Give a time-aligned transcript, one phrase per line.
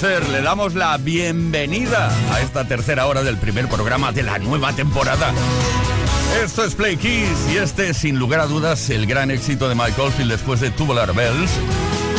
[0.00, 5.32] Le damos la bienvenida a esta tercera hora del primer programa de la nueva temporada.
[6.40, 10.00] Esto es Play Kiss y este, sin lugar a dudas, el gran éxito de Mike
[10.00, 11.50] Oldfield después de Tubular Bells.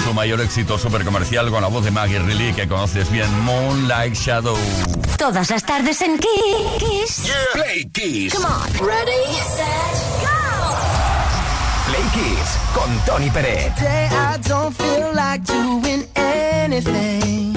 [0.03, 4.13] Su mayor éxito super comercial con la voz de Maggie Reilly, que conoces bien, Moonlight
[4.13, 4.57] Shadow.
[5.17, 7.31] Todas las tardes en Kiss.
[7.53, 8.33] Play Kiss.
[8.33, 8.85] Come on.
[8.85, 9.23] Ready,
[9.55, 10.75] set, go.
[11.87, 13.71] Play Kiss con Tony Peret.
[13.79, 17.48] I don't feel like doing anything.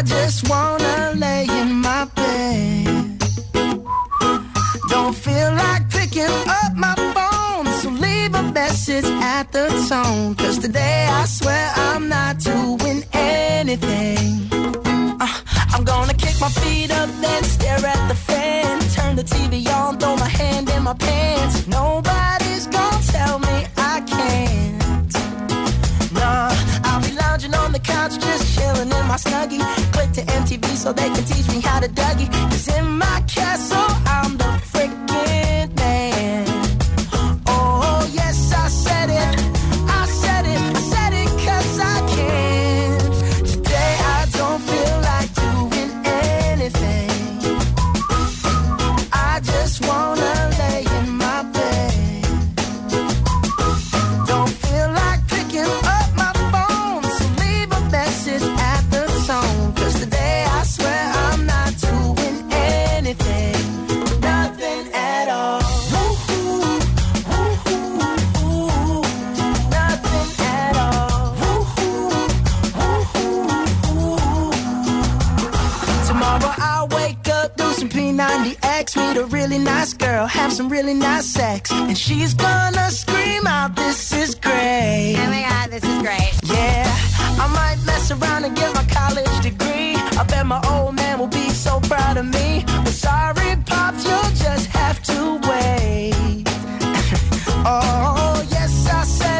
[0.00, 3.18] I just wanna lay in my bed.
[4.88, 10.36] Don't feel like picking up my phone, so leave a message at the tone.
[10.36, 14.48] Cause today I swear I'm not doing anything.
[15.20, 15.38] Uh,
[15.74, 18.80] I'm gonna kick my feet up, then stare at the fan.
[18.96, 21.66] Turn the TV on, throw my hand in my pants.
[21.66, 25.12] Nobody's gonna tell me I can't.
[26.14, 26.54] Nah,
[26.84, 29.79] I'll be lounging on the couch, just chilling in my snuggie
[30.80, 32.30] so they can teach me how to Dougie.
[32.50, 34.69] Cause in my castle, I'm the
[76.20, 80.92] Tomorrow I'll wake up, do some P90X, meet a really nice girl, have some really
[80.92, 81.72] nice sex.
[81.72, 85.16] And she's gonna scream out, this is great.
[85.16, 86.32] Oh my god, this is great.
[86.44, 86.84] Yeah,
[87.40, 89.94] I might mess around and get my college degree.
[90.20, 92.64] I bet my old man will be so proud of me.
[92.66, 96.42] But sorry, Pops, you'll just have to wait.
[97.64, 99.39] oh, yes, I said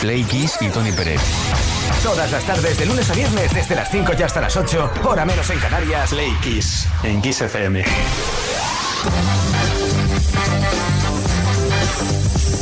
[0.00, 1.20] Play Kiss y Tony Pérez.
[2.02, 5.26] Todas las tardes, de lunes a viernes, desde las 5 y hasta las 8, hora
[5.26, 6.10] menos en Canarias.
[6.10, 7.84] Play Kiss en Kiss FM.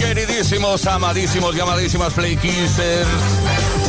[0.01, 3.09] Queridísimos, amadísimos y amadísimas Play Kissers.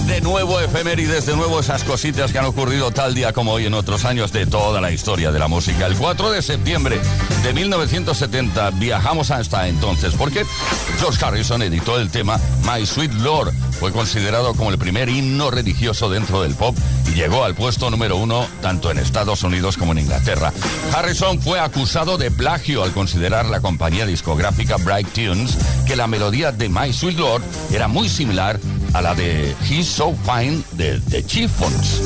[0.09, 3.75] De nuevo efemérides, de nuevo esas cositas que han ocurrido tal día como hoy en
[3.75, 5.85] otros años de toda la historia de la música.
[5.85, 6.99] El 4 de septiembre
[7.43, 10.47] de 1970 viajamos hasta entonces porque
[10.97, 13.53] George Harrison editó el tema My Sweet Lord.
[13.79, 16.75] Fue considerado como el primer himno religioso dentro del pop
[17.07, 20.51] y llegó al puesto número uno tanto en Estados Unidos como en Inglaterra.
[20.93, 26.51] Harrison fue acusado de plagio al considerar la compañía discográfica Bright Tunes que la melodía
[26.51, 28.59] de My Sweet Lord era muy similar
[28.93, 32.01] a la de He's So Fine de The Chiffons.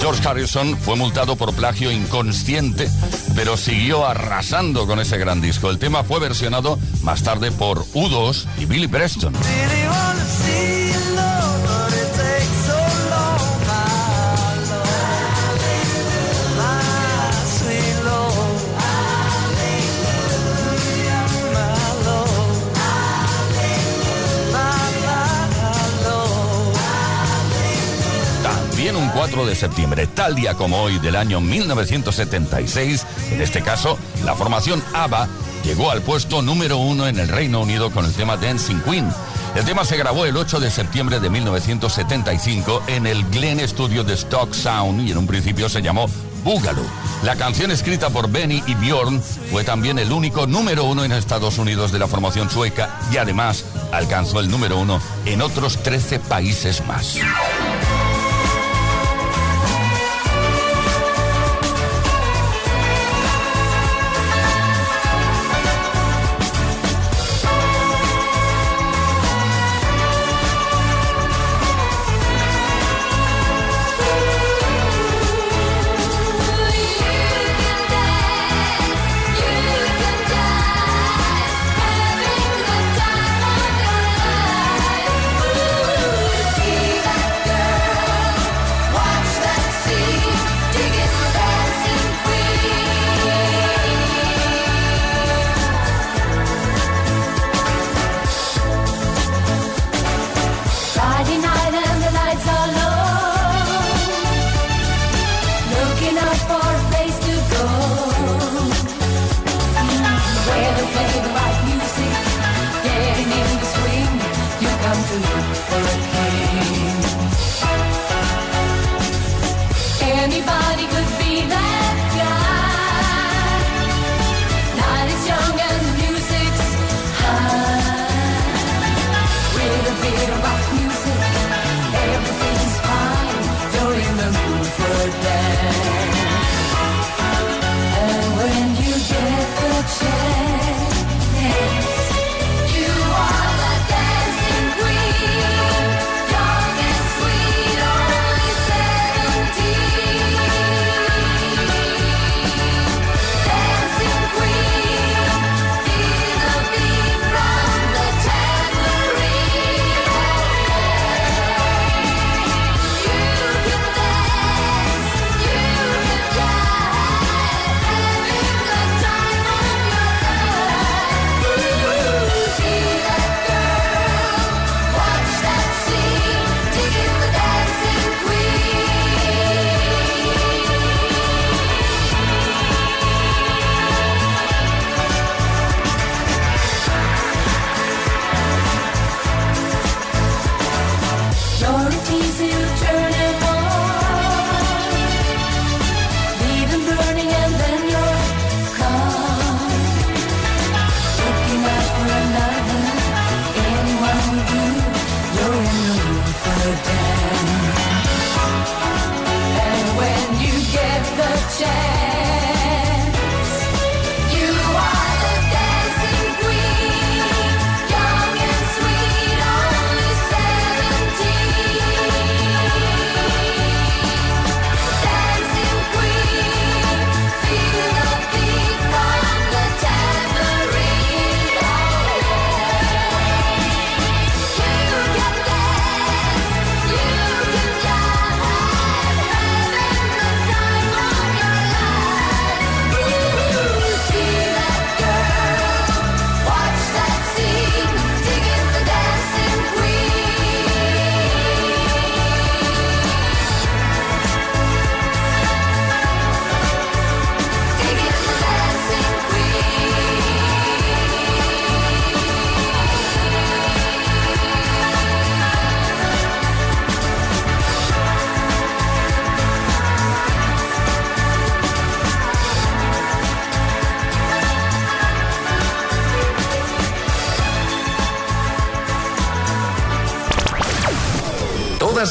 [0.00, 2.88] George Harrison fue multado por plagio inconsciente,
[3.34, 5.70] pero siguió arrasando con ese gran disco.
[5.70, 9.32] El tema fue versionado más tarde por U2 y Billy Preston.
[29.14, 34.82] 24 de septiembre, tal día como hoy del año 1976, en este caso, la formación
[34.94, 35.28] ABBA
[35.64, 39.12] llegó al puesto número uno en el Reino Unido con el tema Dancing Queen.
[39.54, 44.14] El tema se grabó el 8 de septiembre de 1975 en el Glen Studio de
[44.14, 46.06] Stock Sound y en un principio se llamó
[46.42, 46.82] Búgalo.
[47.22, 51.58] La canción escrita por Benny y Bjorn fue también el único número uno en Estados
[51.58, 56.82] Unidos de la formación sueca y además alcanzó el número uno en otros 13 países
[56.86, 57.18] más.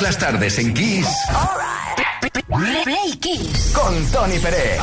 [0.02, 1.08] Las tardes en Kiss.
[2.84, 3.72] Play Kiss.
[3.74, 4.80] Con Tony Pérez.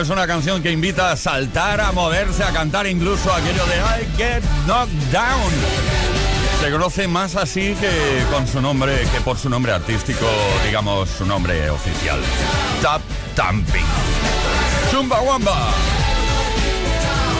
[0.00, 4.16] Es una canción que invita a saltar, a moverse, a cantar incluso aquello de I
[4.18, 5.52] Get Knocked Down.
[6.60, 10.26] Se conoce más así que con su nombre, que por su nombre artístico,
[10.66, 12.20] digamos su nombre oficial.
[12.82, 13.00] Tap
[13.34, 13.86] Tamping.
[14.90, 15.70] Chumba Wamba.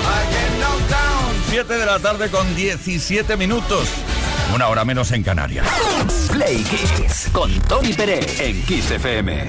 [0.03, 1.43] I Get Knocked Down.
[1.51, 3.87] 7 de la tarde con 17 minutos.
[4.55, 5.67] Una hora menos en Canarias.
[6.33, 7.29] Play Kiss.
[7.33, 8.41] Con Tony Pérez.
[8.41, 9.47] En Kiss FM.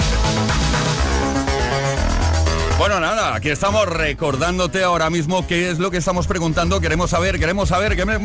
[2.78, 6.80] Bueno, nada, aquí estamos recordándote ahora mismo qué es lo que estamos preguntando.
[6.80, 8.22] Queremos saber, queremos saber, queremos,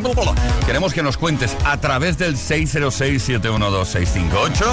[0.67, 4.63] queremos que nos cuentes a través del 606-712-658.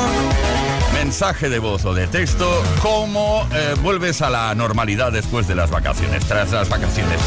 [0.92, 5.70] Mensaje de voz o de texto, cómo eh, vuelves a la normalidad después de las
[5.70, 7.18] vacaciones, tras las vacaciones.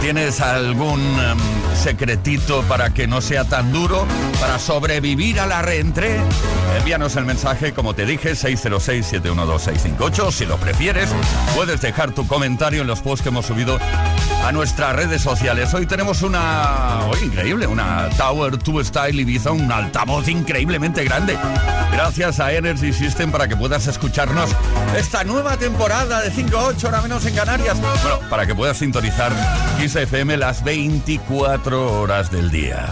[0.00, 1.38] ¿Tienes algún em,
[1.76, 4.08] secretito para que no sea tan duro,
[4.40, 6.18] para sobrevivir a la reentré?
[6.76, 10.32] Envíanos el mensaje, como te dije, 606-712-658.
[10.32, 11.08] Si lo prefieres,
[11.54, 13.78] puedes dejar tu comentario en los posts que hemos subido
[14.44, 15.72] a nuestras redes sociales.
[15.74, 17.00] Hoy tenemos una...
[17.06, 21.38] Hoy increíble, una Tower 2 Style Ibiza, un altavoz increíblemente grande.
[21.92, 24.50] Gracias a Energy System para que puedas escucharnos
[24.96, 27.78] esta nueva temporada de 5 a 8, hora menos en Canarias.
[27.80, 29.32] Bueno, para que puedas sintonizar
[29.78, 32.90] Kiss FM las 24 horas del día.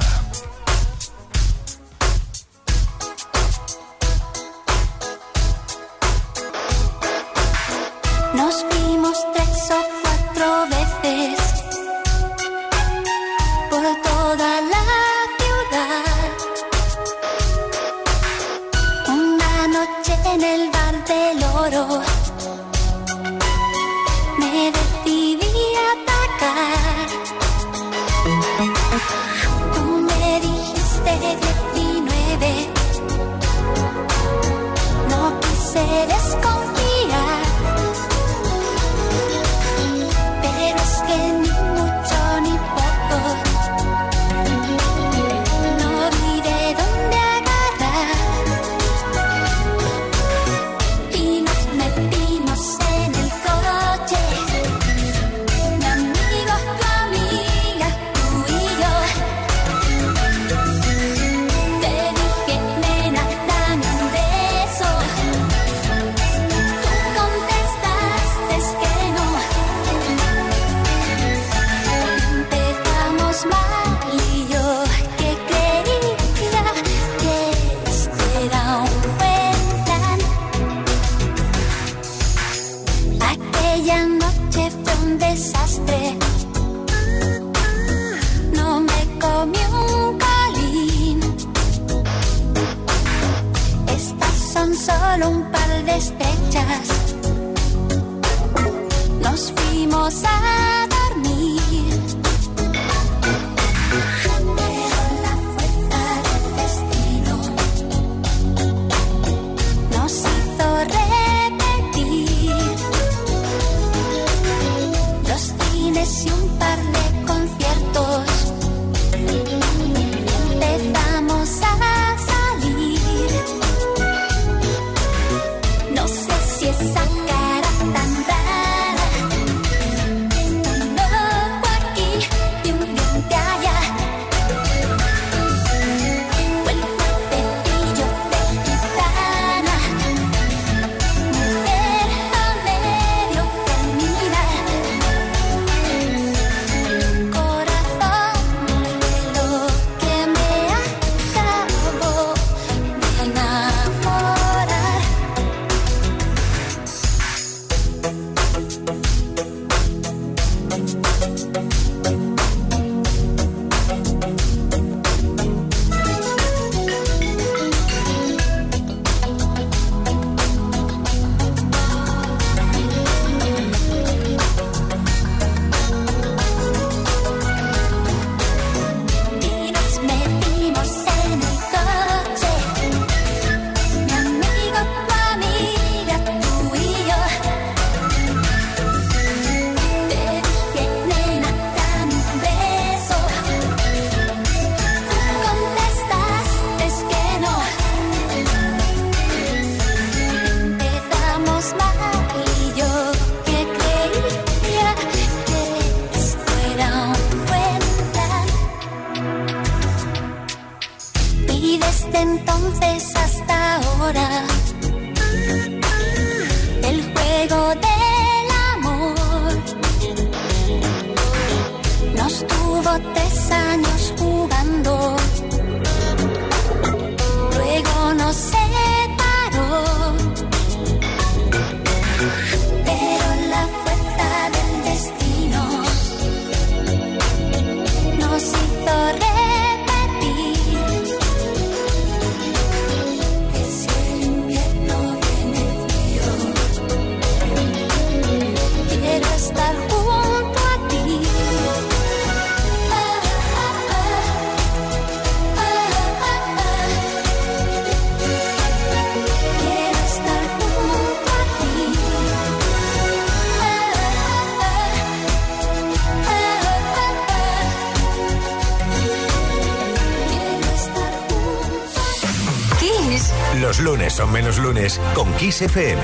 [275.63, 276.03] FM.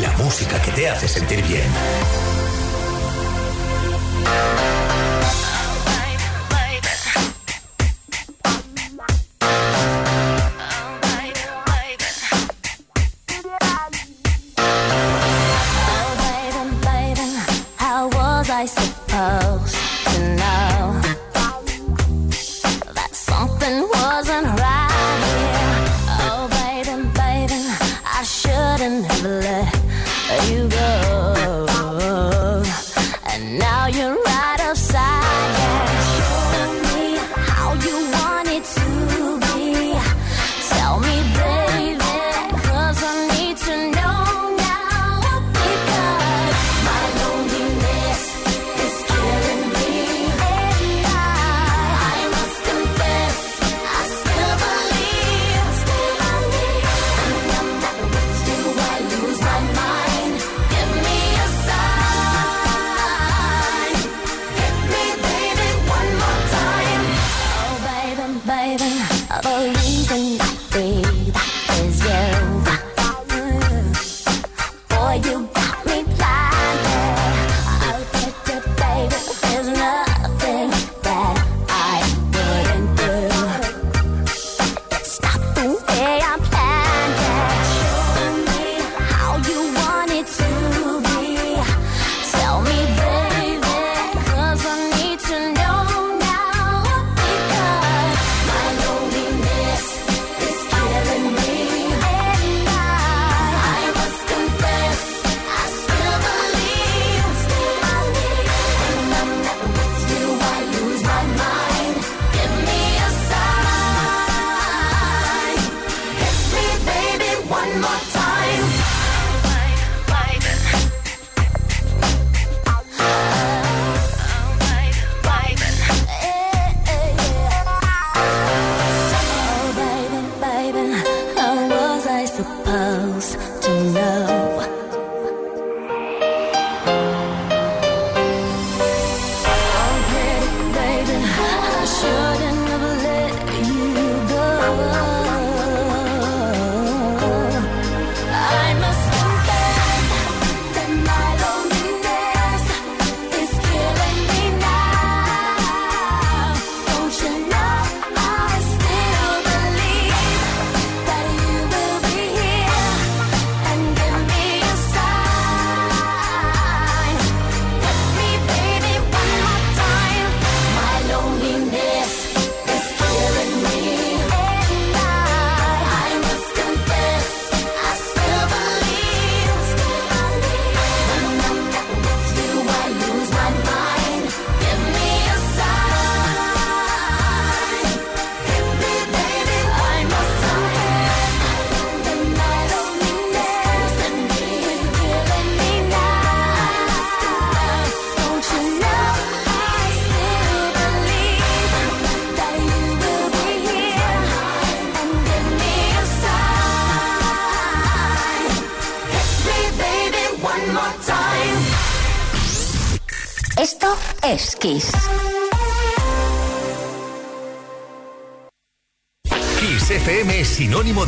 [0.00, 2.23] La música que te hace sentir bien.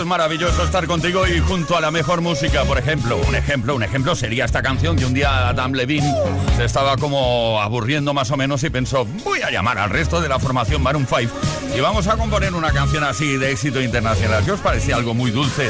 [0.00, 3.18] es maravilloso estar contigo y junto a la mejor música, por ejemplo.
[3.28, 6.12] Un ejemplo, un ejemplo sería esta canción que un día Adam Levine
[6.56, 10.28] se estaba como aburriendo más o menos y pensó, voy a llamar al resto de
[10.28, 11.32] la formación Maroon 5
[11.76, 14.44] y vamos a componer una canción así de éxito internacional.
[14.44, 15.68] ¿Qué os parecía algo muy dulce?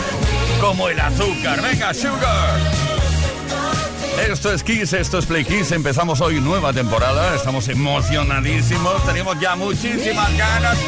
[0.61, 1.61] Como el azúcar.
[1.63, 2.61] Venga, Sugar.
[4.29, 5.73] Esto es Kiss, esto es Play Kiss.
[5.73, 7.35] Empezamos hoy nueva temporada.
[7.35, 9.05] Estamos emocionadísimos.
[9.05, 10.79] Tenemos ya muchísimas ganas.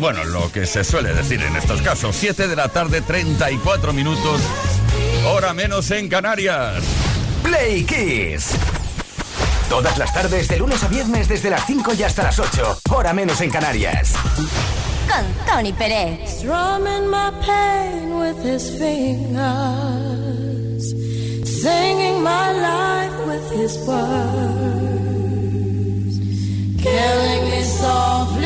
[0.00, 2.14] Bueno, lo que se suele decir en estos casos.
[2.16, 4.40] 7 de la tarde, 34 minutos.
[5.26, 6.82] Hora menos en Canarias.
[7.42, 8.50] Play Kiss.
[9.68, 12.80] Todas las tardes, de lunes a viernes, desde las 5 y hasta las 8.
[12.90, 14.12] Hora menos en Canarias.
[15.08, 16.38] Con Tony Pérez.
[16.38, 20.06] Strumming my pain with his fingers.
[21.66, 24.14] singing my life with his words,
[26.84, 28.45] killing me softly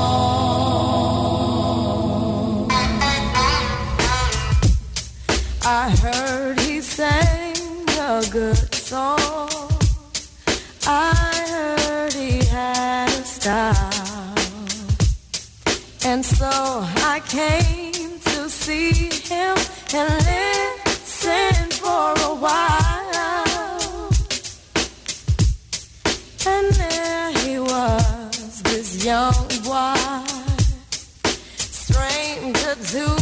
[16.53, 18.91] I came to see
[19.31, 19.55] him
[19.93, 24.09] and listen for a while.
[26.45, 29.95] And there he was, this young boy,
[31.57, 33.20] stranger to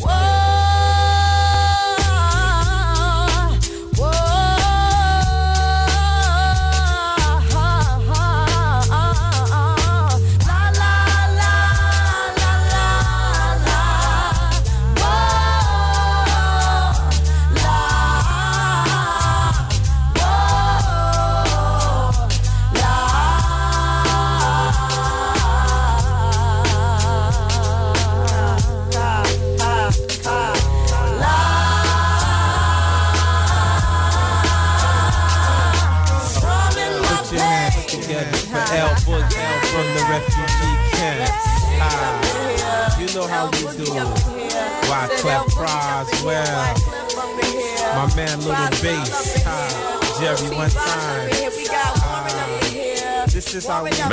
[0.00, 0.27] Whoa,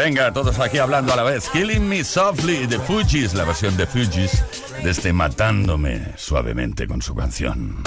[0.05, 1.49] Venga, todos aquí hablando a la vez.
[1.49, 4.43] Killing Me Softly de Fugees, la versión de Fugees
[4.83, 7.81] de este Matándome suavemente con su canción.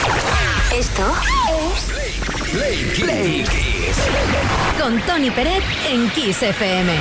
[0.75, 1.03] Esto
[1.49, 3.99] es Play, Play Kiss.
[4.81, 6.93] Con Tony Peret en Kiss FM.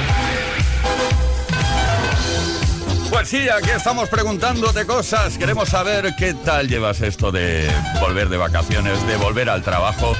[3.09, 5.37] Pues sí, aquí estamos preguntándote cosas.
[5.39, 7.67] Queremos saber qué tal llevas esto de
[7.99, 10.15] volver de vacaciones, de volver al trabajo.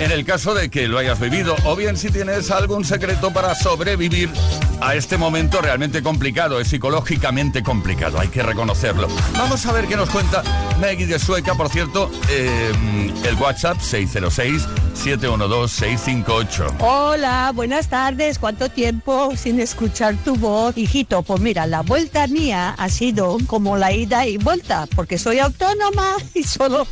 [0.00, 3.56] En el caso de que lo hayas vivido, o bien si tienes algún secreto para
[3.56, 4.30] sobrevivir
[4.80, 9.08] a este momento realmente complicado, es psicológicamente complicado, hay que reconocerlo.
[9.32, 10.44] Vamos a ver qué nos cuenta
[10.78, 12.70] Maggie de Sueca, por cierto, eh,
[13.24, 16.76] el WhatsApp 606-712-658.
[16.78, 18.38] Hola, buenas tardes.
[18.38, 20.78] ¿Cuánto tiempo sin escuchar tu voz?
[20.78, 25.40] Hijito, pues mira, la vuelta mía ha sido como la ida y vuelta, porque soy
[25.40, 26.86] autónoma y solo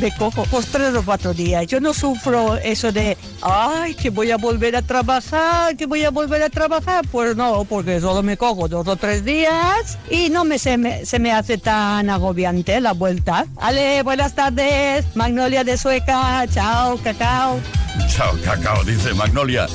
[0.00, 1.66] me cojo pues tres o cuatro días.
[1.66, 6.10] Yo no sufro eso de, ay, que voy a volver a trabajar, que voy a
[6.10, 7.04] volver a trabajar.
[7.10, 11.04] pues no, porque solo me cojo dos o tres días y no me se, me
[11.04, 13.15] se me hace tan agobiante la vuelta.
[13.56, 17.60] Ale, buenas tardes, Magnolia de Sueca, chao, cacao.
[18.08, 19.66] Chao, cacao, dice Magnolia.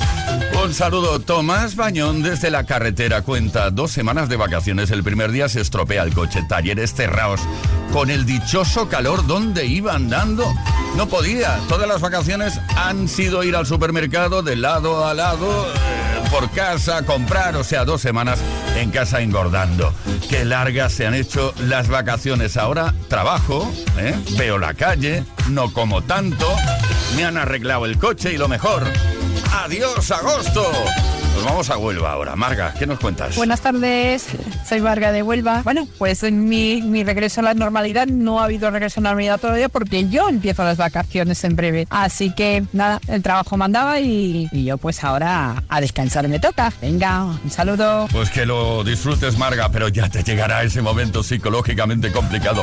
[0.62, 4.90] Un saludo, Tomás Bañón desde la carretera cuenta dos semanas de vacaciones.
[4.90, 7.40] El primer día se estropea el coche, talleres cerrados.
[7.92, 10.44] Con el dichoso calor, ¿dónde iba andando?
[10.96, 11.58] No podía.
[11.68, 15.66] Todas las vacaciones han sido ir al supermercado de lado a lado,
[16.32, 18.38] por casa, comprar, o sea, dos semanas
[18.76, 19.92] en casa engordando.
[20.30, 22.56] Qué largas se han hecho las vacaciones.
[22.56, 24.18] Ahora trabajo, ¿eh?
[24.38, 26.50] veo la calle, no como tanto,
[27.16, 28.84] me han arreglado el coche y lo mejor.
[29.52, 30.72] ¡Adiós, agosto!
[31.34, 32.36] Nos vamos a Huelva ahora.
[32.36, 33.34] Marga, ¿qué nos cuentas?
[33.36, 34.26] Buenas tardes,
[34.68, 35.62] soy Marga de Huelva.
[35.64, 39.08] Bueno, pues en mi, mi regreso a la normalidad no ha habido regreso a la
[39.10, 41.86] normalidad todavía porque yo empiezo las vacaciones en breve.
[41.90, 46.72] Así que nada, el trabajo mandaba y, y yo pues ahora a descansar me toca.
[46.80, 48.06] Venga, un saludo.
[48.12, 52.62] Pues que lo disfrutes, Marga, pero ya te llegará ese momento psicológicamente complicado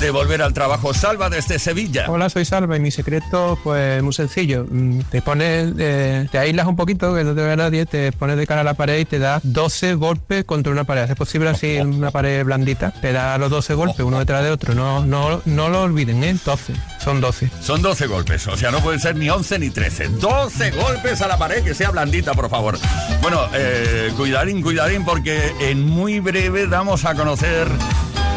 [0.00, 0.94] de volver al trabajo.
[0.94, 2.06] Salva desde Sevilla.
[2.08, 4.64] Hola, soy Salva y mi secreto, pues muy sencillo.
[4.68, 8.36] Mm, Te pones, eh, te aíslas un poquito, que no te vea nadie, te pones
[8.36, 11.10] de cara a la pared y te das 12 golpes contra una pared.
[11.10, 12.92] Es posible así en una pared blandita.
[12.92, 14.74] Te da los 12 golpes, uno detrás de otro.
[14.74, 16.36] No, no, no lo olviden, ¿eh?
[16.44, 16.74] 12.
[16.98, 17.50] Son 12.
[17.60, 20.08] Son 12 golpes, o sea, no pueden ser ni 11 ni 13.
[20.08, 22.78] 12 golpes a la pared, que sea blandita, por favor.
[23.22, 27.68] Bueno, eh, cuidadín, cuidadín, porque en muy breve damos a conocer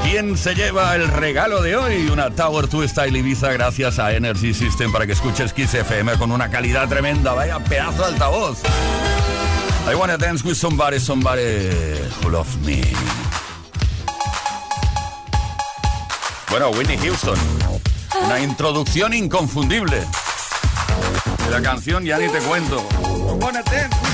[0.03, 2.07] quién se lleva el regalo de hoy.
[2.11, 6.31] Una Tower 2 Style Ibiza gracias a Energy System para que escuches Kiss FM con
[6.31, 7.33] una calidad tremenda.
[7.33, 8.59] Vaya pedazo de altavoz.
[9.87, 11.69] I wanna dance with somebody, somebody
[12.21, 12.81] who loves me.
[16.49, 17.37] Bueno, Whitney Houston.
[18.25, 20.05] Una introducción inconfundible.
[21.49, 22.77] La canción ya ni te cuento.
[23.01, 24.10] I wanna dance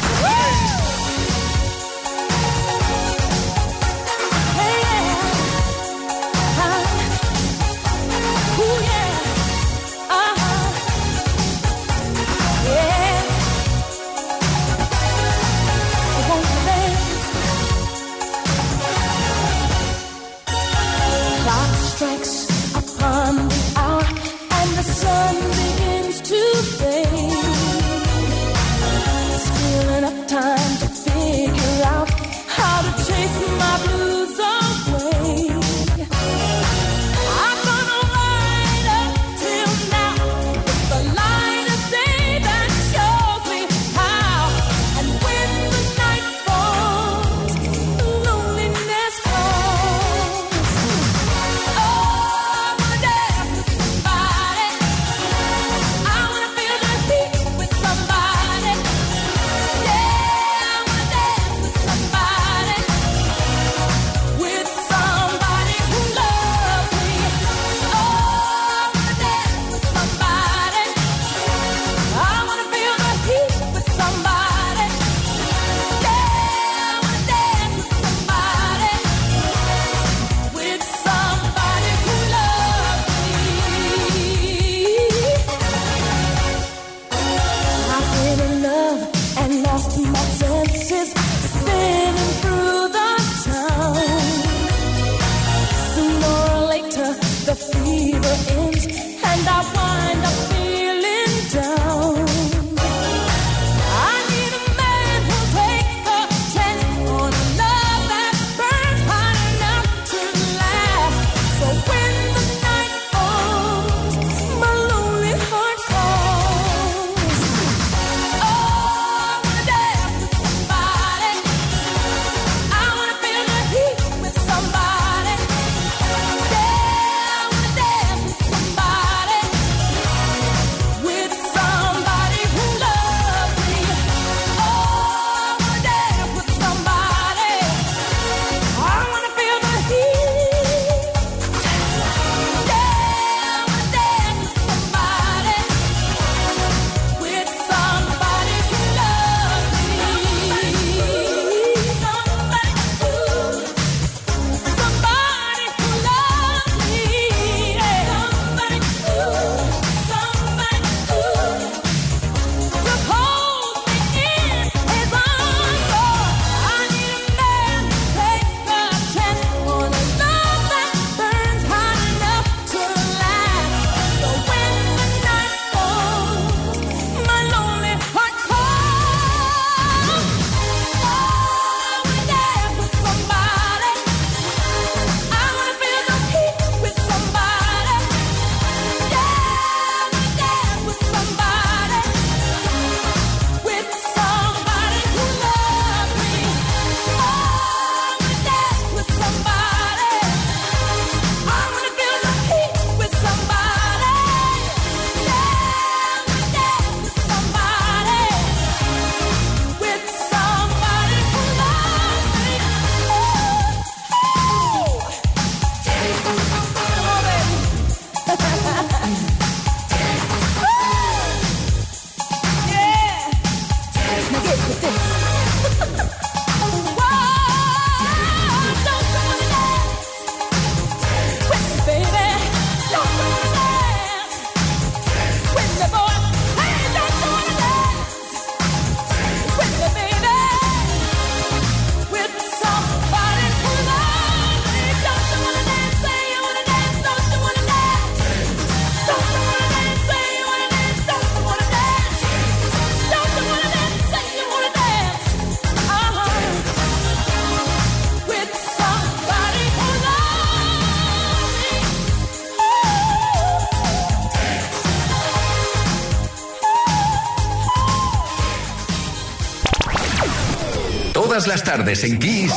[271.77, 272.53] tardes en Kiss.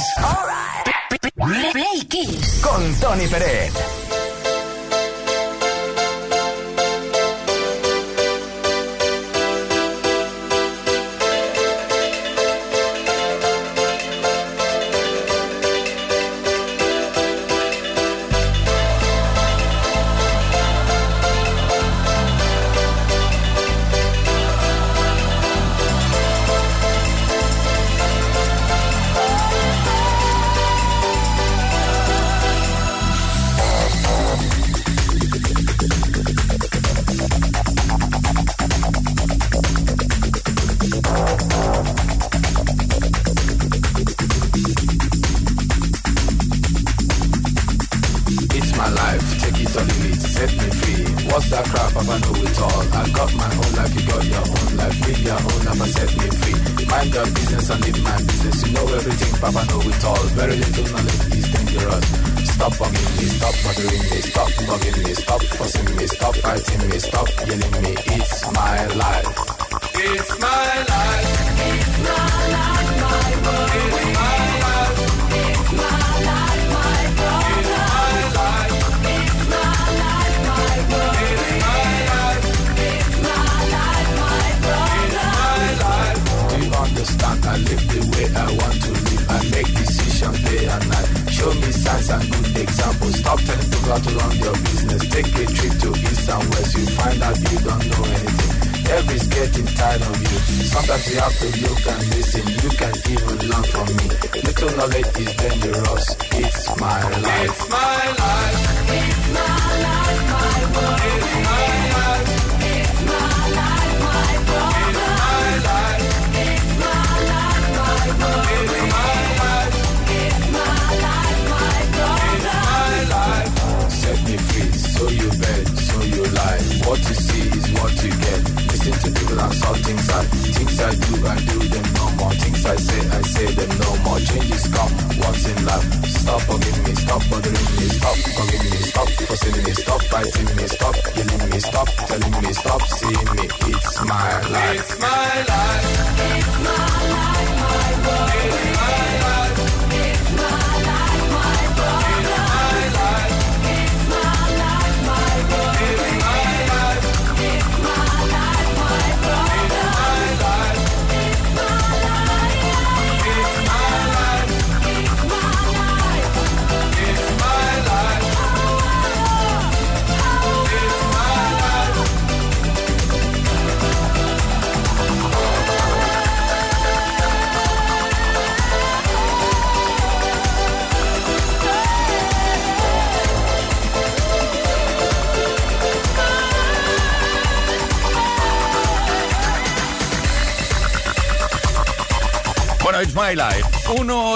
[1.73, 2.61] Play Kiss.
[2.63, 3.90] Con Tony Pérez.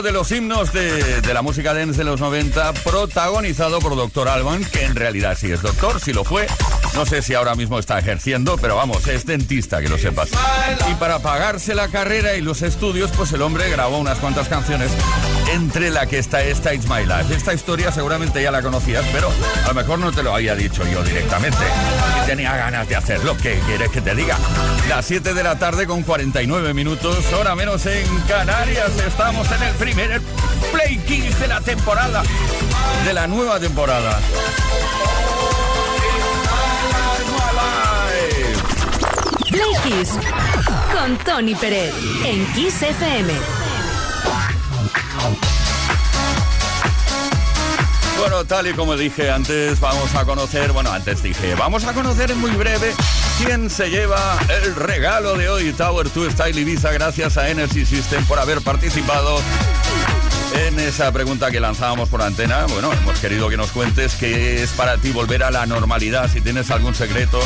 [0.05, 4.29] De los himnos de, la música dance de los 90, protagonizado por Dr.
[4.29, 6.47] Alban, que en realidad sí es doctor, sí lo fue.
[6.95, 10.29] No sé si ahora mismo está ejerciendo, pero vamos, es dentista, que lo sepas.
[10.91, 14.91] Y para pagarse la carrera y los estudios, pues el hombre grabó unas cuantas canciones,
[15.53, 17.35] entre la que está esta It's My Life.
[17.35, 19.31] Esta historia seguramente ya la conocías, pero
[19.65, 21.65] a lo mejor no te lo había dicho yo directamente.
[22.23, 23.37] Y tenía ganas de hacerlo.
[23.37, 24.37] ¿Qué quieres que te diga?
[24.89, 28.93] Las 7 de la tarde con 49 minutos, hora menos en Canarias.
[29.07, 30.21] Estamos en el primer
[30.73, 30.97] Play
[31.39, 32.23] de la temporada,
[33.05, 34.21] de la nueva temporada.
[39.51, 40.11] Play Kiss
[40.93, 43.64] con Tony Pérez en Kiss FM.
[48.19, 52.31] Bueno, tal y como dije antes, vamos a conocer, bueno, antes dije, vamos a conocer
[52.31, 52.95] en muy breve
[53.39, 58.25] quién se lleva el regalo de hoy, Tower 2 Style Ibiza, gracias a Energy System
[58.25, 59.41] por haber participado
[60.55, 62.65] en esa pregunta que lanzábamos por antena.
[62.67, 66.41] Bueno, hemos querido que nos cuentes qué es para ti volver a la normalidad, si
[66.41, 67.41] tienes algún secreto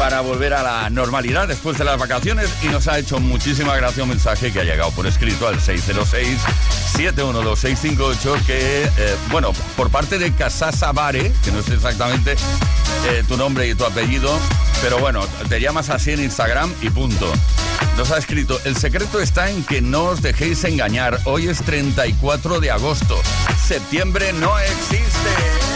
[0.00, 4.02] para volver a la normalidad después de las vacaciones y nos ha hecho muchísima gracia
[4.02, 8.88] un mensaje que ha llegado por escrito al 606-712-658 que, eh,
[9.30, 13.84] bueno, por parte de Casasa Bare, que no sé exactamente eh, tu nombre y tu
[13.84, 14.34] apellido,
[14.80, 15.20] pero bueno,
[15.50, 17.30] te llamas así en Instagram y punto.
[17.98, 21.20] Nos ha escrito, el secreto está en que no os dejéis engañar.
[21.26, 23.20] Hoy es 34 de agosto.
[23.66, 25.69] Septiembre no existe.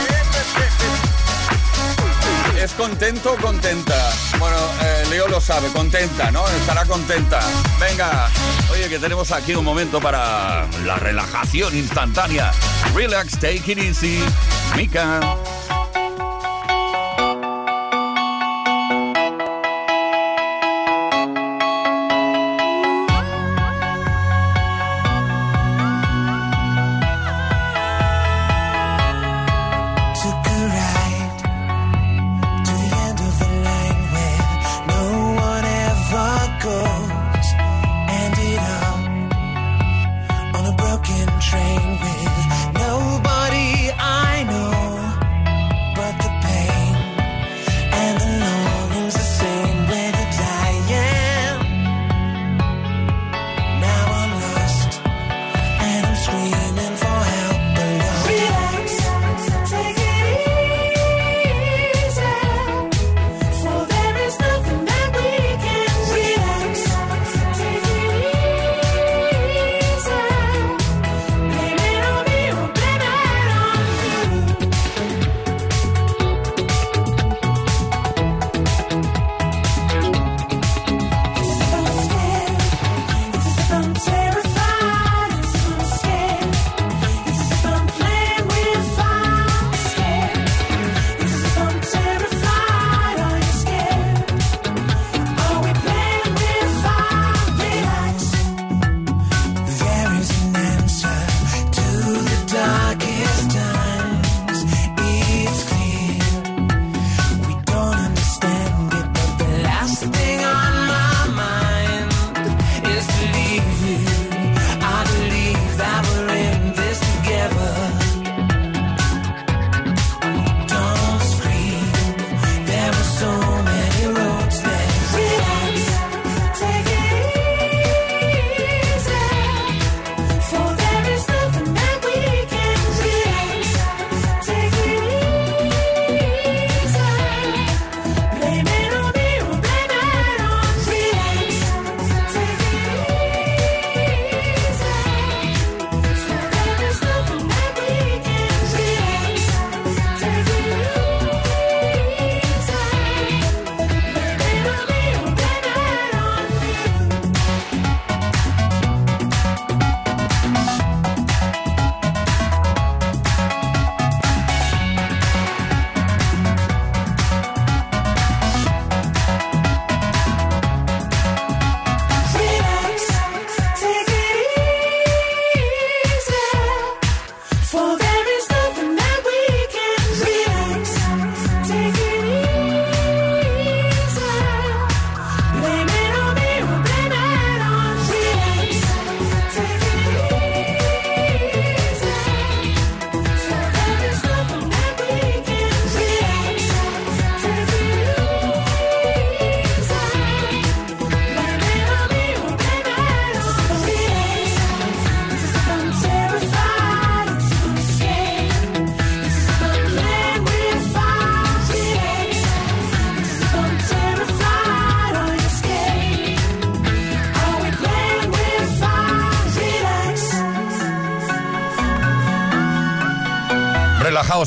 [2.65, 3.95] ¿Es contento o contenta?
[4.39, 6.49] Bueno, eh, Leo lo sabe, contenta, ¿no?
[6.49, 7.41] Estará contenta.
[7.79, 8.31] Venga,
[8.73, 12.53] oye, que tenemos aquí un momento para la relajación instantánea.
[12.95, 14.25] Relax, take it easy.
[14.75, 15.21] Mika.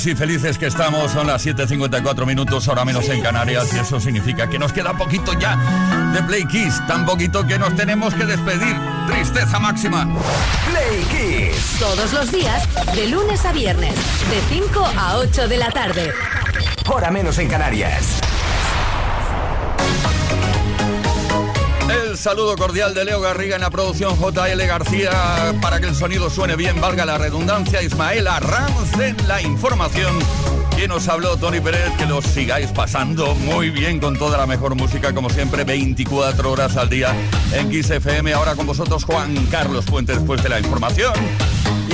[0.06, 4.48] Y felices que estamos, son las 7.54 minutos, ahora menos en Canarias, y eso significa
[4.48, 5.58] que nos queda poquito ya
[6.14, 8.78] de Play Kiss, tan poquito que nos tenemos que despedir.
[9.08, 10.08] Tristeza máxima.
[10.70, 11.78] Play Kiss.
[11.80, 12.64] Todos los días,
[12.96, 16.14] de lunes a viernes, de 5 a 8 de la tarde.
[16.88, 18.22] Hora menos en Canarias.
[22.18, 26.56] Saludo cordial de Leo Garriga en la producción JL García para que el sonido suene
[26.56, 27.84] bien, valga la redundancia.
[27.84, 30.18] Ismael Arranz en la información.
[30.76, 34.74] Quien os habló, Tony Pérez, que los sigáis pasando muy bien con toda la mejor
[34.76, 37.14] música, como siempre, 24 horas al día
[37.54, 38.34] en Kiss FM.
[38.34, 41.14] Ahora con vosotros, Juan Carlos Puente, después de la información.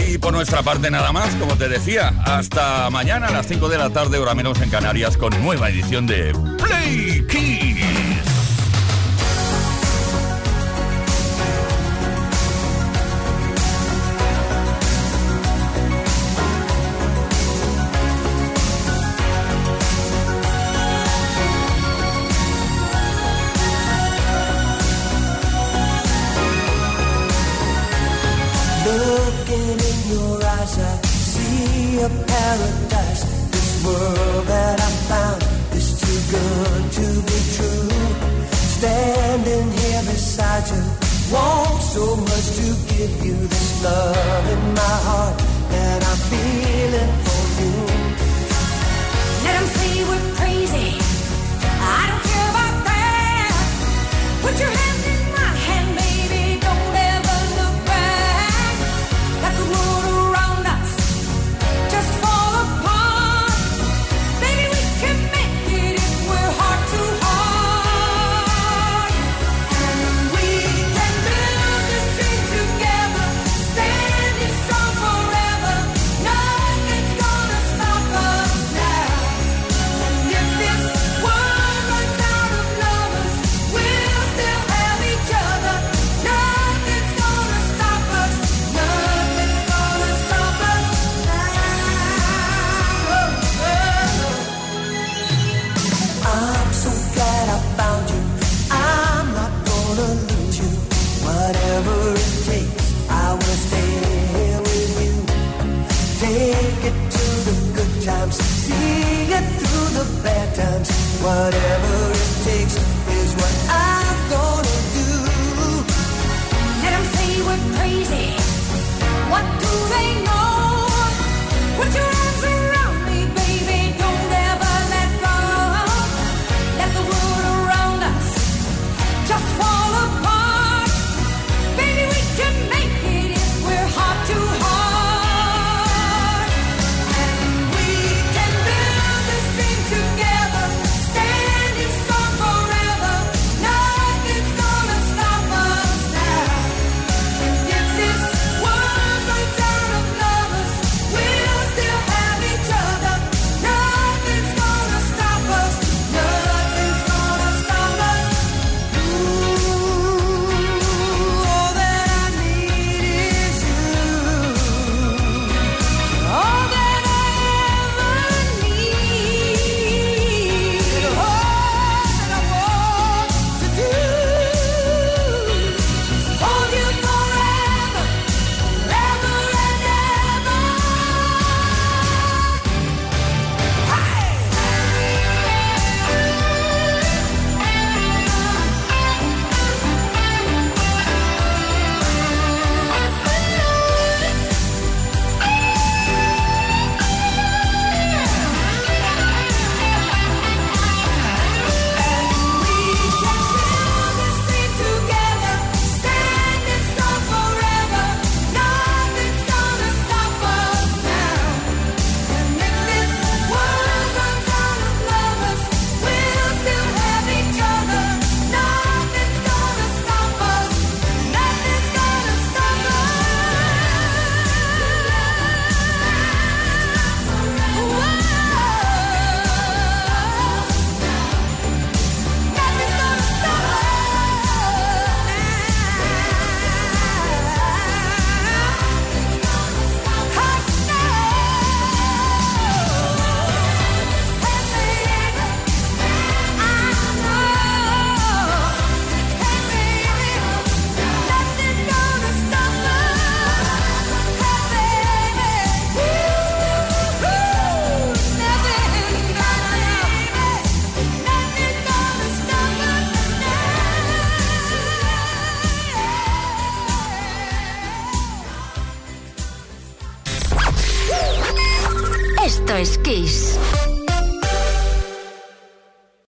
[0.08, 3.78] Y por nuestra parte, nada más, como te decía, hasta mañana a las 5 de
[3.78, 8.13] la tarde, hora menos en Canarias, con nueva edición de Play Kiss.
[43.08, 45.43] Give you this love in my heart